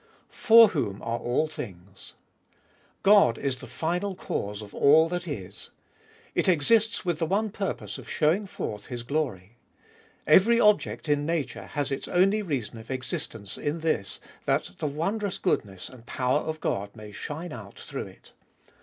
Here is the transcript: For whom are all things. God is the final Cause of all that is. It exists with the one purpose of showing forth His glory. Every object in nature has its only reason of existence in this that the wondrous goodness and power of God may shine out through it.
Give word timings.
For 0.33 0.69
whom 0.69 0.99
are 1.03 1.19
all 1.19 1.47
things. 1.47 2.15
God 3.03 3.37
is 3.37 3.57
the 3.59 3.67
final 3.67 4.15
Cause 4.15 4.63
of 4.63 4.73
all 4.73 5.07
that 5.09 5.27
is. 5.27 5.69
It 6.33 6.49
exists 6.49 7.05
with 7.05 7.19
the 7.19 7.27
one 7.27 7.51
purpose 7.51 7.99
of 7.99 8.09
showing 8.09 8.47
forth 8.47 8.87
His 8.87 9.03
glory. 9.03 9.57
Every 10.25 10.59
object 10.59 11.07
in 11.07 11.27
nature 11.27 11.67
has 11.67 11.91
its 11.91 12.07
only 12.07 12.41
reason 12.41 12.79
of 12.79 12.89
existence 12.89 13.59
in 13.59 13.81
this 13.81 14.19
that 14.45 14.71
the 14.79 14.87
wondrous 14.87 15.37
goodness 15.37 15.87
and 15.87 16.03
power 16.07 16.39
of 16.39 16.59
God 16.61 16.89
may 16.95 17.11
shine 17.11 17.53
out 17.53 17.77
through 17.77 18.07
it. 18.07 18.31